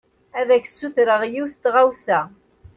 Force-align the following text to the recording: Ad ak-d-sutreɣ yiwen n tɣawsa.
Ad 0.39 0.49
ak-d-sutreɣ 0.55 1.21
yiwen 1.31 1.53
n 1.57 1.59
tɣawsa. 1.63 2.19